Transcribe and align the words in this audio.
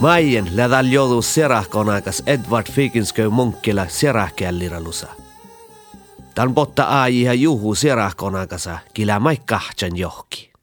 Maien 0.00 0.56
lädal 0.56 0.86
jodu 0.86 1.22
serahkonakas 1.22 2.22
Edward 2.26 2.72
Fikinskö 2.72 3.30
munkkila 3.30 3.86
serahkälliralusa. 3.88 5.06
Tan 6.34 6.54
botta 6.54 6.84
aajiha 6.84 7.34
juhu 7.34 7.74
serahkonakasa 7.74 8.78
kila 8.94 9.20
mai 9.20 9.36
kahtsan 9.46 9.96
johki. 9.96 10.55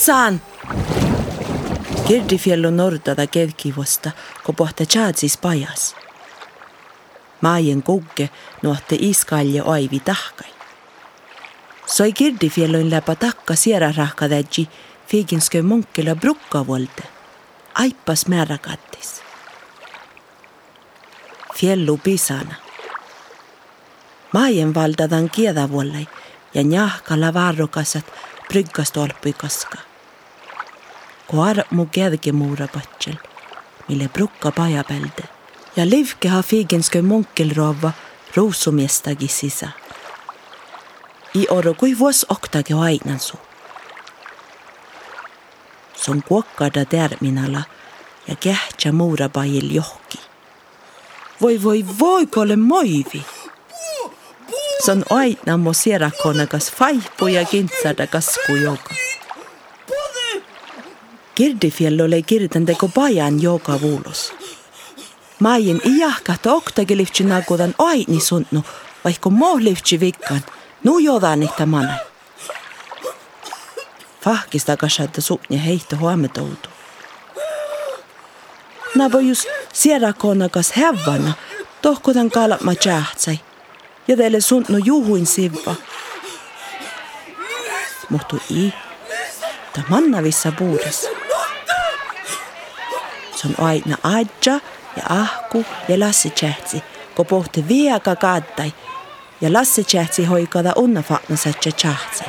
Hei, 0.00 0.04
piisaan! 0.04 0.42
Kirdifiellu 2.08 2.70
nordada 2.70 3.26
kevkivosta, 3.26 4.10
kun 4.44 4.54
pohta 4.54 4.86
tjaatsis 4.86 5.38
pajas. 5.38 5.96
Maajen 7.40 7.82
kugge 7.82 8.30
nuotte 8.62 8.96
iskalje 8.98 9.62
aivi 9.66 10.00
tahkai. 10.00 10.48
Soi 11.86 12.12
kirdifiellun 12.12 12.90
läpä 12.90 13.14
takka 13.14 13.54
sierarahkadäji 13.54 14.68
fiiginskö 15.08 15.62
munkkila 15.62 16.14
brukkavolte. 16.14 17.02
Aippas 17.74 18.26
määräkattis. 18.26 19.22
Fiellu 21.54 21.96
pisana. 21.96 22.54
Maajen 24.32 24.74
valdadan 24.74 25.30
kiedavollai 25.30 26.08
ja 26.54 26.62
njahkalla 26.62 27.34
varrokasat 27.34 28.04
bryggastolpui 28.48 29.32
kaska. 31.30 31.36
Koar 31.36 31.64
mu 31.70 31.86
kädke 31.86 32.32
muura 32.32 32.68
patsel, 32.68 33.14
mille 33.88 34.08
brukka 34.08 34.50
pajapälde 34.50 35.28
ja 35.76 35.84
livkeha 35.84 36.42
fiigenskö 36.42 37.02
munkelrova 37.02 37.92
ruusumiestagi 38.36 39.28
sisa. 39.28 39.68
I 41.34 41.46
oro 41.50 41.74
kui 41.74 41.98
vuos 41.98 42.26
oktagi 42.28 42.72
ainan 42.72 43.20
su. 43.20 43.38
Son 45.94 46.22
kuokkada 46.22 46.84
terminala 46.84 47.62
ja 48.28 48.36
kähtsä 48.36 48.92
muura 48.92 49.28
pajil 49.28 49.74
johki. 49.74 50.18
Voi 51.40 51.62
voi 51.62 51.84
voi 51.98 52.26
kole 52.26 52.56
moivi. 52.56 53.24
Se 54.84 54.92
on 54.92 55.04
aina 55.10 55.56
mu 55.56 55.72
sierakonakas 55.72 56.72
faipu 56.72 57.26
ja 57.26 57.44
kintsada 57.44 58.06
kasku 58.06 58.52
Kirdifjellolle 61.40 62.22
kirtanteko 62.22 62.88
pajan 62.88 63.42
joka 63.42 63.80
vuulos. 63.80 64.32
Maien 65.38 65.80
iahkahta 65.84 66.52
oktagelivtsina 66.52 67.42
kudan 67.42 67.74
aini 67.78 68.20
suntnu, 68.20 68.64
vaikka 69.04 69.30
mohlivtsi 69.30 70.00
vikkan, 70.00 70.44
nu 70.84 70.98
jodan 70.98 71.42
ihtä 71.42 71.66
mana. 71.66 71.94
Fahkista 74.24 74.76
kasatta 74.76 75.20
suunne 75.20 75.64
heihtä 75.66 75.96
huometoutu. 75.96 76.68
Nabojus 78.94 79.46
sierakonakas 79.72 80.72
hävvana, 80.72 81.32
tohkotan 81.82 82.30
kalma 82.30 82.74
tjähtsäi. 82.74 83.40
ja 84.08 84.16
teille 84.16 84.40
suntnu 84.40 84.78
juhuin 84.84 85.26
sivva. 85.26 85.74
Muhtu 88.08 88.36
i, 88.50 88.72
ta 89.72 89.82
mannavissa 89.88 90.52
puudessa. 90.52 91.19
Se 93.40 93.48
on 93.48 93.54
aina 93.66 93.96
adja 94.02 94.60
ja 94.96 95.02
ahku 95.08 95.64
ja 95.88 96.00
Lassi 96.00 96.30
Tsähtsi, 96.30 96.82
kun 97.14 97.26
pohti 97.26 97.68
viaka 97.68 98.16
kaattai 98.16 98.72
ja 99.40 99.52
Lassi 99.52 99.84
Tsähtsi 99.84 100.24
hoikada 100.24 100.72
unna 100.76 101.02
fatnasat 101.02 101.66
ja 101.66 101.72
tsähtsi. 101.72 102.24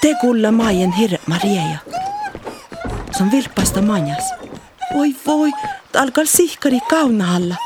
Te 0.00 0.14
kulla 0.20 0.52
maien 0.52 0.92
hirre 0.92 1.18
Maria. 1.26 1.78
Se 3.16 3.22
on 3.22 3.30
vilppasta 3.30 3.82
manjas. 3.82 4.24
Voi 4.94 5.16
voi, 5.26 5.50
alkaa 5.94 6.24
sihkari 6.24 6.80
kaunahalla. 6.90 7.56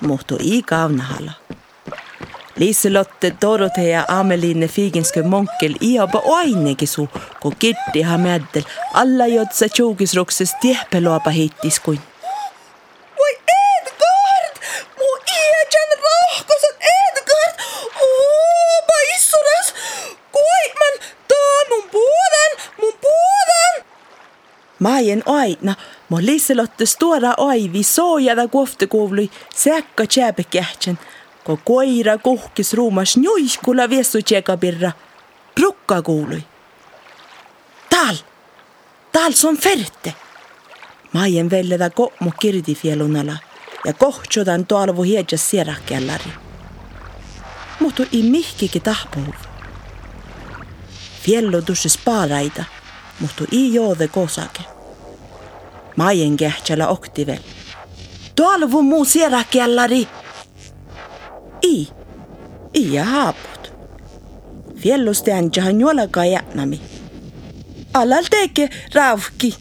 Muhtu 0.00 0.36
i 0.40 0.62
kaunahalla. 0.62 1.39
Liselotte, 2.60 3.32
Dorotea, 3.40 4.04
Ameline, 4.08 4.68
Figinskö, 4.68 5.22
Monkel, 5.22 5.74
Iaba 5.80 6.22
ja 6.24 6.36
ainakin 6.36 6.88
su, 6.88 7.08
kun 7.40 7.56
kirtti 7.58 8.02
hämäddel, 8.02 8.62
alla 8.94 9.26
jotsa 9.26 9.68
tjoukisruksessa 9.68 10.56
tiepeloapa 10.60 11.30
hittiskuin. 11.30 12.00
Voi 13.18 13.32
Edgard! 13.32 14.54
Mu 14.98 15.06
iäjän 15.28 15.98
rohkosen 16.04 16.76
Edgard! 16.80 17.54
Opa 17.96 18.98
issuras! 19.16 19.74
Koitman, 20.32 21.10
tää 21.28 21.60
mun 21.70 21.90
puolen, 21.90 22.52
mun 22.80 22.94
puolen! 23.00 23.84
Maien 24.78 25.22
aina, 25.26 25.74
Mä 26.10 26.16
Liselotte 26.20 26.86
stora 26.86 27.34
aivi 27.36 27.82
soojada 27.82 28.48
kohtakuvlui 28.48 29.30
säkka 29.54 30.06
tjääpekähtsän– 30.06 30.98
kun 31.44 31.58
koira 31.64 32.18
kuhkis 32.18 32.74
ruumas 32.74 33.16
njuihkula 33.16 33.90
viessu 33.90 34.22
tjekapirra. 34.22 34.92
Brukka 35.54 36.02
kuului. 36.02 36.44
Tal! 37.90 38.16
Tal 39.12 39.32
on 39.48 39.56
ferte! 39.56 40.14
Maien 41.12 41.50
velleda 41.50 41.90
kokmu 41.90 42.32
kirdifielunala 42.40 43.36
ja 43.84 43.92
kohtsudan 43.92 44.66
tuolvu 44.66 45.02
hiedjas 45.02 45.50
sierakkällari. 45.50 46.30
Mutta 47.80 48.02
ei 48.12 48.22
mihkiki 48.22 48.80
tahpuuv. 48.80 49.34
Fiellu 51.22 51.62
tussis 51.62 51.98
paaraita, 51.98 52.64
mutta 53.20 53.44
ei 53.52 53.74
joode 53.74 54.08
kosake. 54.08 54.62
Maien 55.96 56.36
kähtsälä 56.36 56.88
oktivel. 56.88 57.38
Tuolvu 58.36 58.82
muu 58.82 59.04
sierakkällari! 59.04 60.08
I, 61.70 61.88
i 62.74 62.92
ja 62.92 63.04
haaput. 63.04 63.72
Fiellusti 64.76 65.32
anjahan 65.32 65.80
juolakaan 65.80 66.30
jätnami. 66.30 66.80
Alal 67.94 68.24
teke 68.30 68.68
raavki. 68.94 69.54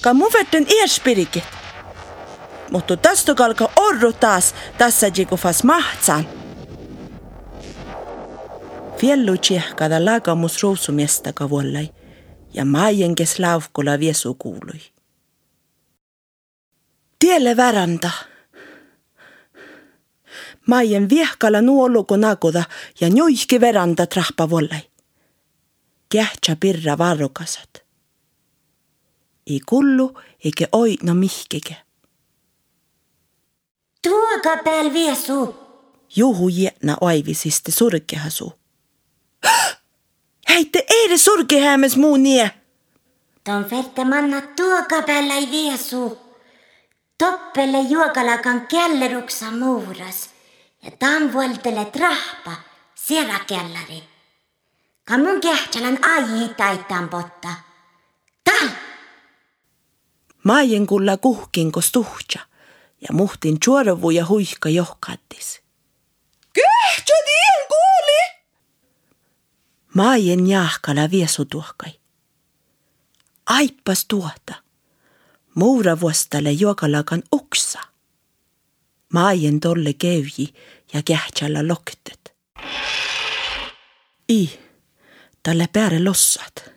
Ka 0.00 0.14
mun 0.14 0.32
vetten 0.32 0.66
eerspiriket. 0.68 1.44
Mutta 2.70 2.96
tästä 2.96 3.34
kalka 3.34 3.70
orru 3.76 4.12
taas 4.12 4.54
tässä 4.78 5.10
jikufas 5.16 5.64
mahtsan. 5.64 6.26
Fiellu 8.96 9.36
tsiehkada 9.36 10.04
lagamus 10.04 10.62
ruusumiestaga 10.62 11.50
vuollai 11.50 11.88
ja 12.54 12.64
maien 12.64 13.14
kes 13.14 13.38
lauvkula 13.38 13.98
viesu 13.98 14.34
kuului. 14.34 14.80
Tielle 17.18 17.56
väranda. 17.56 18.10
Maien 20.66 21.08
viehkala 21.08 21.60
nuoluku 21.60 22.16
nakuda 22.16 22.64
ja 23.00 23.08
njuihki 23.08 23.60
veranda 23.60 24.06
trahpa 24.06 24.50
vollai. 24.50 24.80
Kähtsä 26.08 26.56
pirra 26.60 26.98
varrukasat. 26.98 27.70
Ei 29.46 29.60
kullu 29.66 30.18
eikä 30.44 30.68
oina 30.72 31.14
mihkike. 31.14 31.76
Tuoka 34.02 34.62
pääl 34.64 34.92
viesu. 34.92 35.56
Juhu 36.16 36.48
jätnä 36.48 36.96
aivisiste 37.00 37.72
surkehasu. 37.72 38.52
Heitte 40.48 40.86
edes 40.88 41.24
surkehäämes 41.24 41.96
muu 41.96 42.16
nie. 42.16 42.50
Ton 43.44 43.64
fette 43.64 44.04
manna 44.04 44.40
tuoka 44.40 45.02
päällä 45.02 45.34
ei 45.34 45.50
viesu. 45.50 46.18
Toppele 47.18 47.80
juokalakan 47.80 48.66
kelleruksa 48.66 49.50
muuras. 49.50 50.35
Tämän 50.90 51.32
vueltelet 51.32 51.92
trahpa 51.92 52.52
siellä 52.94 53.38
kellari. 53.38 54.02
Kamun 55.04 55.40
kehtälän 55.40 55.98
aji 56.04 56.48
taittaan 56.48 57.08
potta. 57.08 57.48
Tal! 58.44 58.68
Maajen 60.44 60.86
kulla 60.86 61.16
kuhkin 61.16 61.72
kostuhtja 61.72 62.40
ja 63.00 63.08
muhtin 63.12 63.60
chuorovu 63.60 64.10
ja 64.10 64.26
huihka 64.26 64.68
johkattis. 64.68 65.60
Kehtsä 66.52 67.14
tien 67.24 67.68
kuuli! 67.68 68.42
Maajen 69.94 70.46
jahkala 70.46 71.10
viesu 71.10 71.44
tuhkai. 71.44 72.00
Aippas 73.46 74.04
tuota. 74.04 74.54
Muura 75.54 76.00
vuostale 76.00 76.52
juokalakan 76.52 77.22
uksa. 77.32 77.80
Ma 79.12 79.26
aien 79.26 79.60
tolle 79.60 79.92
kevji 79.92 80.54
ja 80.92 81.02
kähtsalla 81.02 81.68
loktet. 81.68 82.34
I, 84.32 84.58
talle 85.42 85.68
pääre 85.72 86.04
lossat. 86.04 86.70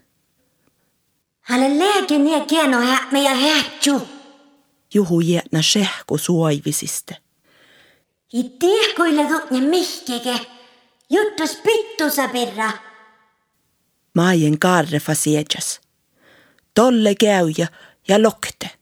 Hänen 1.41 1.79
lääkin 1.79 2.27
ja 2.27 2.45
kieno 2.45 2.81
häämme 2.81 3.23
ja 3.23 3.35
häätju. 3.35 4.07
Juhu 4.93 5.19
jätnä 5.19 5.61
sehku 5.61 6.17
suoivisiste. 6.17 7.17
I 8.33 8.43
tihkuille 8.43 9.25
tutne 9.25 9.61
mihkeke. 9.61 10.39
Juttus 11.09 11.55
pittusa 11.55 12.27
perra. 12.27 12.71
Ma 14.15 14.27
aien 14.27 14.59
kaarrefa 14.59 15.13
siedjas. 15.13 15.81
Tolle 16.73 17.15
käyjä 17.15 17.67
ja 18.07 18.23
lokte. 18.23 18.78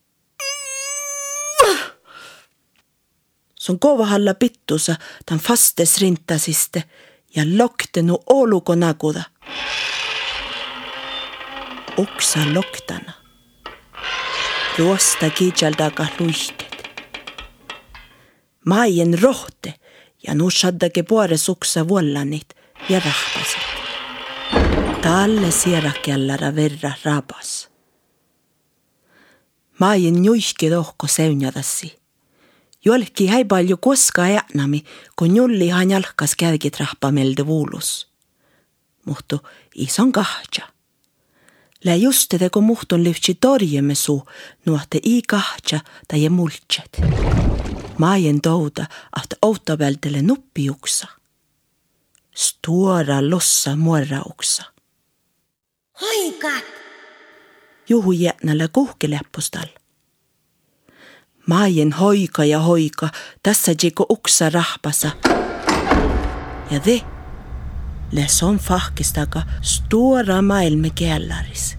Sun 3.58 3.78
kovahalla 3.78 4.34
pittusa 4.34 4.96
tan 5.26 5.38
fastes 5.38 5.98
rintasiste 5.98 6.84
ja 7.36 7.42
lokte 7.58 8.02
nu 8.02 8.18
oluko 8.26 8.74
nakuda. 8.74 9.22
Uksa 11.98 12.40
loktana. 12.54 13.12
Ruosta 14.78 15.30
kiitjaldaga 15.30 16.06
luihted. 16.18 16.78
Maien 18.66 19.22
rohte 19.22 19.74
ja 20.26 20.34
nu 20.34 20.50
shaddake 20.50 21.02
puore 21.02 21.36
suksa 21.36 21.88
vuollanit 21.88 22.54
ja 22.88 23.00
rahvasit. 23.00 23.68
Talle 25.02 25.50
sierakjallara 25.50 26.54
verra 26.54 26.92
rabas. 27.04 27.68
Maien 29.78 30.24
juihki 30.24 30.70
tohko 30.70 31.06
seunjadassi. 31.06 31.98
Jolki 32.84 33.26
häi 33.26 33.44
palju 33.44 33.76
koska 33.76 34.22
äänami, 34.22 34.84
kun 35.16 35.36
julli 35.36 35.68
hän 35.68 35.90
jalkas 35.90 36.34
kärgit 36.36 36.80
rahpamelde 36.80 37.46
vuulus. 37.46 38.08
Muhtu 39.04 39.40
ison 39.74 40.12
kahtja. 40.12 40.68
Lä 41.84 41.94
just 41.94 42.28
te 42.38 42.50
kun 42.50 42.64
muhtun 42.64 43.04
lyhtsi 43.04 43.34
torjemme 43.34 43.94
suu, 43.94 44.28
nuotte 44.66 45.00
i 45.02 45.22
kahtja 45.22 45.80
tai 46.08 46.28
multset. 46.28 47.00
Maien 47.98 48.40
touda, 48.40 48.86
att 49.16 49.34
outabältele 49.42 50.22
nuppiuksa. 50.22 51.06
Stora 52.34 53.30
lossa 53.30 53.76
muorauksa. 53.76 54.64
Hoikat. 56.00 56.64
Juhu 57.88 58.12
jätnällä 58.12 58.68
kuhkeleppustal. 58.68 59.66
Maien 61.48 61.92
hoika 61.92 62.44
ja 62.44 62.60
hoika, 62.60 63.08
tässä 63.42 63.72
jiko 63.82 64.06
uksa 64.08 64.50
rahpasa. 64.50 65.10
Ja 66.70 66.80
de, 66.84 67.00
les 68.12 68.42
on 68.42 68.58
fahkistaga 68.58 69.42
stora 69.62 70.42
maailma 70.42 70.88
kellaris. 70.94 71.76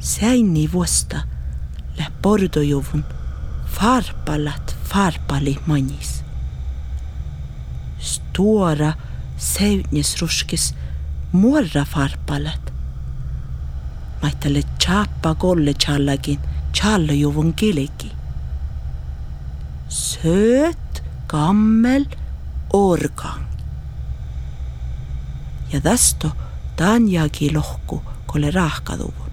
Säini 0.00 0.72
vuosta, 0.72 1.20
lä 1.98 2.04
pordojuvun, 2.22 3.04
farpalat 3.66 4.76
farpali 4.84 5.56
manis. 5.66 6.24
Stora 7.98 8.92
seutnisruskis 9.36 10.74
muorra 11.32 11.84
farpalat. 11.84 12.72
Maittele 14.22 14.62
chappa 14.78 15.34
kolle 15.34 15.74
challakin, 15.74 16.38
challajuvun 16.72 17.54
kileki. 17.54 18.15
Söt, 20.22 21.02
gammel, 21.28 22.06
årgång. 22.72 23.46
Ja 25.72 25.80
tästä 25.80 26.28
tanjaki 26.76 27.54
lohku, 27.54 28.02
kolle 28.26 28.50
rahkaduvun. 28.50 29.30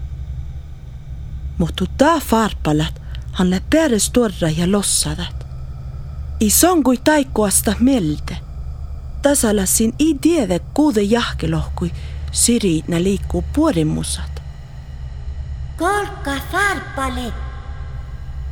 Mutta 1.58 1.84
tää 1.98 2.20
farpalat, 2.20 3.02
han 3.32 3.50
lä 3.50 3.60
peres 3.70 4.10
torra 4.10 4.50
ja 4.56 4.72
lossadat. 4.72 5.46
I 6.40 6.50
songui 6.50 6.96
taikkoasta 6.96 7.74
melde. 7.80 8.36
Tasalasin 9.22 9.92
i 9.98 10.14
tiedä 10.14 10.58
kuude 10.74 11.02
jahkelohkui, 11.02 11.92
siriitnä 12.32 13.02
liikkuu 13.02 13.44
puorimusat. 13.52 14.42
Kolka 15.76 16.40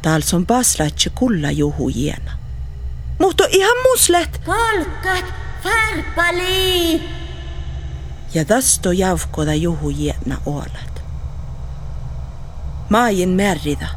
farpali. 0.02 0.22
Täällä 0.22 0.37
on 0.37 0.46
paslatsi 0.46 1.10
kulla 1.14 1.50
juhu 1.50 1.88
jiena. 1.88 2.32
Mutta 3.19 3.44
ihan 3.50 3.76
muslet! 3.93 4.40
Kolkat 4.44 5.34
farpali. 5.62 7.02
Ja 8.34 8.44
tästä 8.44 8.93
javkoda 8.93 9.54
juhu 9.54 9.90
jiena 9.90 10.37
oolat. 10.46 11.02
Maajin 12.90 13.28
märrida. 13.28 13.88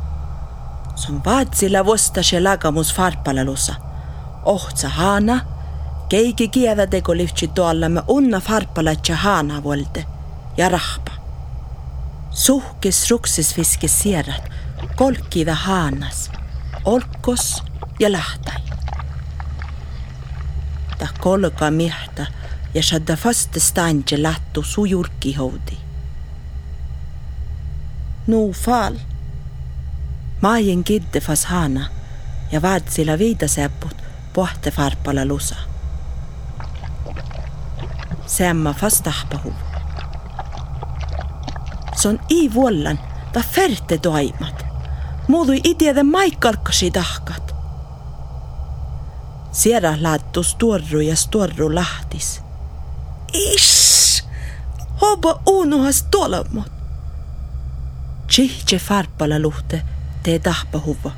Se 0.96 1.12
on 1.12 1.22
vaatsilla 1.25 1.86
vostase 1.86 2.40
lagamus 2.40 2.94
farpalalussa. 2.94 3.75
Ohtsa 4.46 4.90
haana, 4.90 5.42
keiki 6.10 6.48
kiedä 6.48 6.88
teko 6.88 7.16
lyhtsi 7.16 7.48
tuolla 7.48 7.90
me 7.90 8.01
unna 8.08 8.40
farpalatsa 8.40 9.16
haana 9.16 9.63
volte 9.63 10.06
ja 10.58 10.69
rahpa. 10.69 11.12
Suhkis 12.31 13.12
ruksis 13.12 13.58
viskis 13.58 14.00
sierat, 14.00 14.50
kolkkida 14.96 15.56
haanas, 15.56 16.32
olkos 16.86 17.64
ja 18.00 18.12
lahtai. 18.12 18.62
Ta 20.98 21.08
kolka 21.20 21.72
mihta 21.72 22.26
ja 22.74 22.84
shadda 22.84 23.16
faste 23.16 23.60
stanje 23.60 24.18
lattu 24.18 24.64
sujurki 24.64 25.34
houdi. 25.36 25.78
Nu 28.28 28.54
fal. 28.54 28.96
Maien 30.42 30.84
kidde 30.84 31.22
fas 31.22 31.46
haana 31.46 31.90
ja 32.52 32.62
vaatsila 32.62 33.18
viidasepput 33.18 33.96
pohte 34.34 34.72
farpala 34.72 35.26
lusa. 35.26 35.56
Semma 38.26 38.74
fas 38.74 39.02
tahpahuv. 39.02 39.54
Se 41.96 42.10
on 42.10 42.20
i 42.30 42.54
vuollan 42.54 43.00
ta 43.34 43.44
ferte 43.52 43.98
toimat. 43.98 44.55
Muudui 45.36 45.62
itiede 45.64 46.04
maikalkasi 46.04 46.92
tahkat. 46.92 47.56
Sierra 49.51 49.98
laattus 50.00 50.56
tuorru 50.56 51.00
ja 51.00 51.15
stuorru 51.15 51.75
lahtis. 51.75 52.42
Ish! 53.34 54.24
Hoba 55.01 55.39
unuhas 55.46 56.04
tolemot. 56.12 56.72
Tsihje 58.27 58.80
farpala 58.80 59.39
luhte 59.39 59.82
tee 60.24 60.39
tahpahuva. 60.39 61.12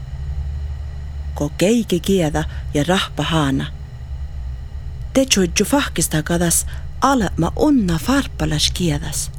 Ko 1.34 1.52
keike 1.58 2.00
kiedä 2.00 2.44
ja 2.74 2.84
rahpa 2.88 3.24
haana. 3.24 3.66
Te 5.14 5.26
tjuidju 5.26 5.66
fahkista 5.66 6.24
kadas 6.24 6.66
alema 7.02 7.52
unna 7.56 8.00
farpalas 8.00 8.72
kiedas. 8.74 9.32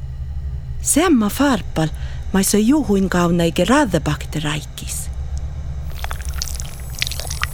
Semma 0.83 1.29
farpal 1.29 1.89
maissa 2.33 2.59
juhuin 2.59 3.09
kaunaike 3.09 3.65
raadebakteriaikis. 3.65 5.11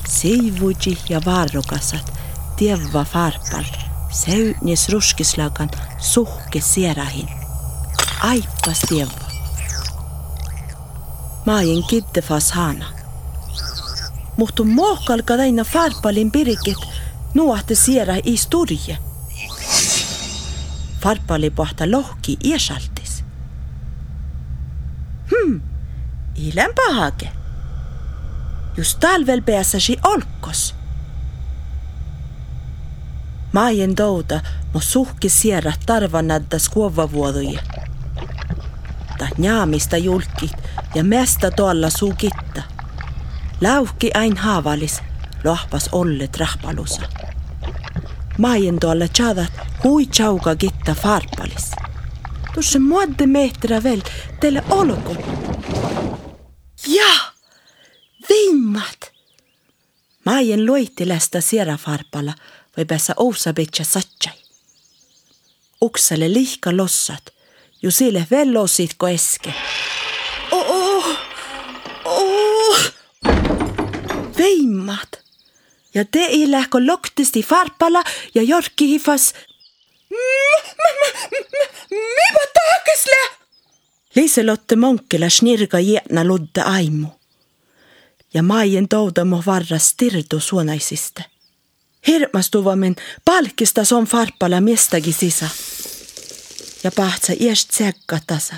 Siivuji 0.08 0.98
ja 1.08 1.20
varrokasat 1.26 2.12
tievva 2.56 3.04
farpal 3.04 3.64
seutnis 4.10 4.88
ruskislakan 4.88 5.70
suhke 5.98 6.60
sierahin. 6.60 7.28
Aippas 8.20 8.80
tievva. 8.88 9.24
Maajen 11.46 11.84
kittefas 11.84 12.52
haana. 12.52 12.86
Mutta 14.36 14.64
mohkalka 14.64 15.36
täinä 15.36 15.64
farpalin 15.64 16.30
pirikit 16.30 16.78
nuohte 17.34 17.74
siera 17.74 18.14
i 18.24 18.36
sturje. 18.36 18.98
Farpali 21.02 21.50
pohta 21.50 21.90
lohki 21.90 22.36
iesaltis. 22.44 22.93
Hmm, 25.30 25.60
ilen 26.34 26.70
pahake. 26.74 27.28
Just 28.76 29.00
talvel 29.00 29.42
pääsäsi 29.42 29.96
olkos. 30.04 30.74
Maajen 33.52 33.94
touda 33.94 34.40
mo 34.74 34.80
suhki 34.80 35.28
sierra 35.28 35.72
tarvanaddas 35.86 36.68
kuovavuoduja. 36.68 37.60
Ta 39.18 39.28
njaamista 39.38 39.96
julkit 39.96 40.52
ja 40.94 41.04
mestä 41.04 41.50
tuolla 41.50 41.90
suukitta. 41.90 42.62
Lauhki 43.60 44.10
ain 44.14 44.36
haavalis, 44.36 45.02
lohpas 45.44 45.88
ollet 45.92 46.36
rahpalusa. 46.36 47.02
Maajen 48.38 48.80
tuolla 48.80 49.08
tjadat 49.08 49.52
hui 49.84 50.06
tjauka 50.06 50.56
gitta 50.56 50.94
farpalis. 50.94 51.70
Tuossa 52.54 52.78
muodde 52.78 53.26
metra 53.26 53.82
veel 53.82 54.02
teille 54.40 54.62
olkoon. 54.70 55.18
Jah, 56.86 57.32
viimad. 58.28 59.10
Mä 60.24 60.40
en 60.40 60.66
loiti 60.66 61.08
lästä 61.08 61.40
sierafarpalla 61.40 62.34
või 62.76 62.84
päässä 62.84 63.14
ousabitsa 63.16 63.84
satsai. 63.84 64.32
Ukselle 65.82 66.32
lihka 66.32 66.76
lossat, 66.76 67.30
ju 67.82 67.90
sille 67.90 68.26
veel 68.30 68.54
lositko 68.54 69.08
eske. 69.08 69.54
Oh, 70.50 70.70
oh, 70.70 71.18
oh. 72.04 72.92
Viimad 74.38 75.24
ja 75.94 76.04
te 76.04 76.18
ei 76.18 76.50
lähku 76.50 76.86
loktisti 76.86 77.42
farpala 77.42 78.04
ja 78.34 78.42
jorki 78.42 78.88
hifas. 78.88 79.34
Mipa 81.94 82.44
tahkasle? 82.54 83.44
Liselotte 84.14 84.76
Monkela 84.76 85.30
snirga 85.30 85.78
jätna 85.78 86.24
ludde 86.24 86.62
aimu. 86.62 87.08
Ja 88.34 88.42
maien 88.42 88.88
touda 88.88 89.24
mu 89.24 89.42
varras 89.46 89.94
tirdu 89.96 90.40
suonaisiste. 90.40 91.24
Hirmastuva 92.06 92.76
min 92.76 92.96
palkista 93.24 93.84
son 93.84 94.04
farpala 94.04 94.60
miestagi 94.60 95.12
sisa. 95.12 95.48
Ja 96.84 96.90
pahtsa 96.90 97.32
iest 97.40 97.70
sekka 97.70 98.18
tasa. 98.26 98.54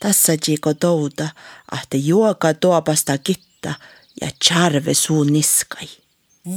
Tässä 0.00 0.36
jiko 0.48 0.74
touda, 0.74 1.28
ahte 1.70 1.96
juoka 1.96 2.54
tuopasta 2.54 3.18
kitta 3.18 3.74
ja 4.20 4.28
charve 4.44 4.94
suu 4.94 5.24
niskai. 5.24 5.88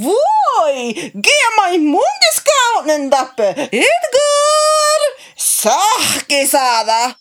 Voi, 0.03 0.93
gemai 1.23 1.77
mungis 1.79 2.41
kaunen 2.45 3.09
tappe. 3.09 3.49
Edgar! 3.71 4.36
¡Sah, 5.59 6.23
quesada! 6.27 7.17